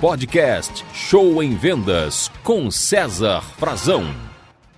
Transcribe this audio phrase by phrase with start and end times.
[0.00, 4.04] Podcast Show em Vendas com César Frazão.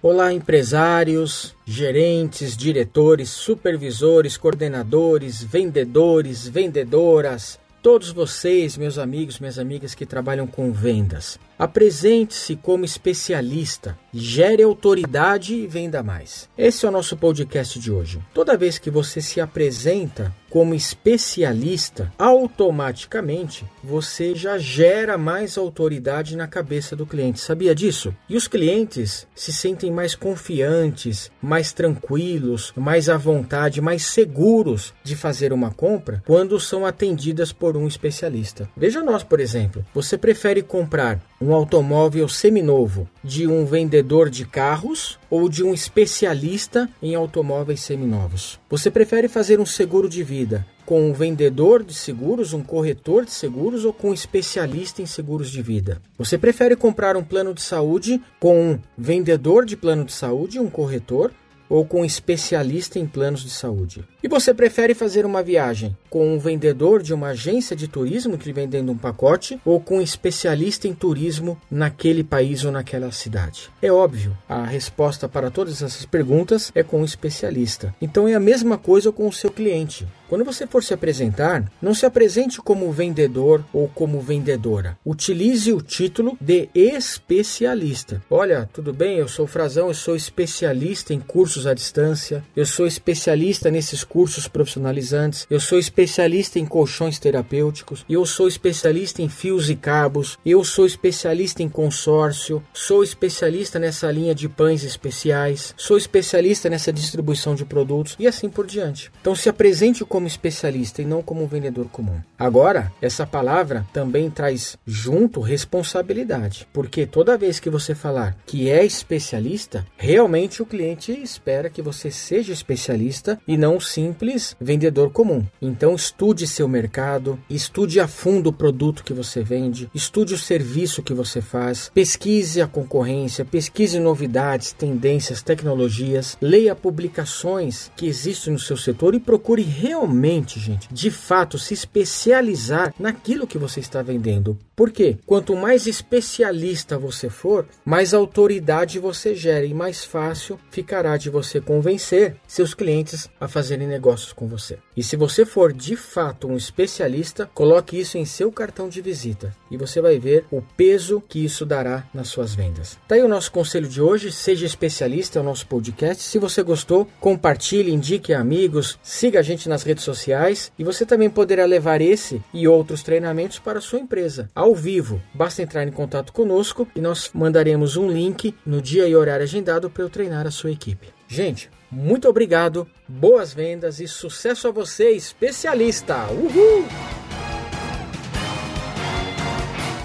[0.00, 10.07] Olá, empresários, gerentes, diretores, supervisores, coordenadores, vendedores, vendedoras, todos vocês, meus amigos, minhas amigas que
[10.07, 11.37] trabalham com vendas.
[11.59, 16.48] Apresente-se como especialista, gere autoridade e venda mais.
[16.57, 18.20] Esse é o nosso podcast de hoje.
[18.32, 26.46] Toda vez que você se apresenta como especialista, automaticamente você já gera mais autoridade na
[26.46, 27.40] cabeça do cliente.
[27.40, 28.14] Sabia disso?
[28.29, 35.14] E os clientes se sentem mais confiantes, mais tranquilos, mais à vontade, mais seguros de
[35.14, 38.68] fazer uma compra quando são atendidas por um especialista.
[38.77, 45.19] Veja nós, por exemplo, você prefere comprar um automóvel seminovo de um vendedor de carros
[45.30, 48.59] ou de um especialista em automóveis seminovos?
[48.69, 53.30] Você prefere fazer um seguro de vida com um vendedor de seguros, um corretor de
[53.30, 56.01] seguros ou com um especialista em seguros de vida?
[56.16, 60.70] Você prefere comprar um plano de saúde com um vendedor de plano de saúde, um
[60.70, 61.30] corretor
[61.69, 64.05] ou com um especialista em planos de saúde?
[64.22, 68.52] E você prefere fazer uma viagem com um vendedor de uma agência de turismo te
[68.52, 73.70] vendendo um pacote ou com um especialista em turismo naquele país ou naquela cidade?
[73.80, 77.94] É óbvio, a resposta para todas essas perguntas é com um especialista.
[78.00, 80.06] Então é a mesma coisa com o seu cliente.
[80.28, 84.98] Quando você for se apresentar, não se apresente como vendedor ou como vendedora.
[85.04, 88.22] Utilize o título de especialista.
[88.30, 92.86] Olha, tudo bem, eu sou Frazão, eu sou especialista em cursos à distância, eu sou
[92.86, 99.70] especialista nesses cursos profissionalizantes, eu sou especialista em colchões terapêuticos, eu sou especialista em fios
[99.70, 105.96] e cabos, eu sou especialista em consórcio, sou especialista nessa linha de pães especiais, sou
[105.96, 109.10] especialista nessa distribuição de produtos e assim por diante.
[109.22, 112.20] Então se apresente como como especialista e não como um vendedor comum.
[112.36, 118.84] Agora, essa palavra também traz junto responsabilidade, porque toda vez que você falar que é
[118.84, 125.46] especialista, realmente o cliente espera que você seja especialista e não um simples vendedor comum.
[125.62, 131.00] Então, estude seu mercado, estude a fundo o produto que você vende, estude o serviço
[131.00, 138.59] que você faz, pesquise a concorrência, pesquise novidades, tendências, tecnologias, leia publicações que existem no
[138.59, 144.01] seu setor e procure realmente realmente, gente, de fato se especializar naquilo que você está
[144.01, 144.59] vendendo.
[144.75, 145.17] Por quê?
[145.27, 151.61] Quanto mais especialista você for, mais autoridade você gera e mais fácil ficará de você
[151.61, 154.79] convencer seus clientes a fazerem negócios com você.
[154.97, 159.53] E se você for de fato um especialista, coloque isso em seu cartão de visita
[159.69, 162.97] e você vai ver o peso que isso dará nas suas vendas.
[163.09, 166.23] Tá aí o nosso conselho de hoje, seja especialista, é o nosso podcast.
[166.23, 170.85] Se você gostou, compartilhe, indique a amigos, siga a gente nas redes redes sociais e
[170.85, 175.21] você também poderá levar esse e outros treinamentos para a sua empresa ao vivo.
[175.35, 179.91] Basta entrar em contato conosco e nós mandaremos um link no dia e horário agendado
[179.91, 181.09] para eu treinar a sua equipe.
[181.27, 186.27] Gente, muito obrigado, boas vendas e sucesso a você, especialista!
[186.31, 186.85] Uhul!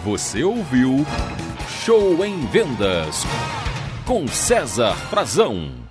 [0.03, 1.05] Você ouviu
[1.85, 3.23] Show em Vendas
[4.05, 5.82] com César Frazão.